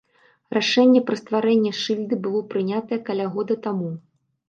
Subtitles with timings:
[0.57, 3.97] Рашэнне пра стварэнне шыльды было прынятае каля года таму.